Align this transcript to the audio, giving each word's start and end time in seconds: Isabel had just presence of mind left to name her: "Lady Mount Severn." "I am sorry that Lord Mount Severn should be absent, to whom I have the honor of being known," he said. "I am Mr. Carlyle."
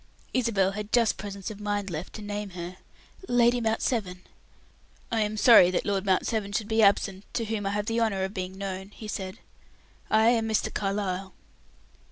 Isabel 0.33 0.71
had 0.71 0.91
just 0.91 1.15
presence 1.17 1.51
of 1.51 1.59
mind 1.61 1.91
left 1.91 2.13
to 2.13 2.23
name 2.23 2.49
her: 2.57 2.77
"Lady 3.27 3.61
Mount 3.61 3.83
Severn." 3.83 4.21
"I 5.11 5.21
am 5.21 5.37
sorry 5.37 5.69
that 5.69 5.85
Lord 5.85 6.07
Mount 6.07 6.25
Severn 6.25 6.53
should 6.53 6.67
be 6.67 6.81
absent, 6.81 7.23
to 7.35 7.45
whom 7.45 7.67
I 7.67 7.69
have 7.69 7.85
the 7.85 7.99
honor 7.99 8.23
of 8.23 8.33
being 8.33 8.57
known," 8.57 8.89
he 8.89 9.07
said. 9.07 9.37
"I 10.09 10.29
am 10.29 10.49
Mr. 10.49 10.73
Carlyle." 10.73 11.35